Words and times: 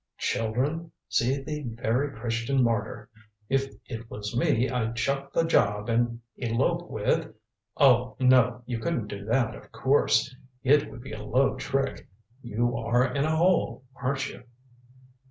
"Children, 0.17 0.91
see 1.09 1.43
the 1.43 1.61
very 1.61 2.09
Christian 2.19 2.63
martyr! 2.63 3.07
If 3.49 3.71
it 3.85 4.09
was 4.09 4.35
me 4.35 4.67
I'd 4.67 4.95
chuck 4.95 5.31
the 5.31 5.43
job 5.43 5.89
and 5.89 6.21
elope 6.37 6.89
with 6.89 7.31
oh, 7.77 8.15
no, 8.19 8.63
you 8.65 8.79
couldn't 8.79 9.09
do 9.09 9.23
that, 9.25 9.53
of 9.53 9.71
course. 9.71 10.35
It 10.63 10.89
would 10.89 11.01
be 11.03 11.11
a 11.13 11.21
low 11.21 11.53
trick. 11.55 12.07
You 12.41 12.75
are 12.77 13.13
in 13.13 13.25
a 13.25 13.35
hole, 13.35 13.83
aren't 13.95 14.27
you?" 14.27 14.41